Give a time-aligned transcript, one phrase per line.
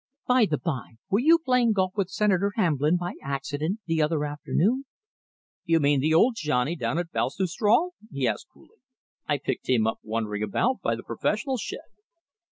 [0.27, 4.85] By the bye, were you playing golf with Senator Hamblin by accident the other afternoon?"
[5.63, 8.79] "You mean the old Johnny down at Baltusrol?" he asked coolly.
[9.27, 11.81] "I picked him up wandering about by the professionals' shed."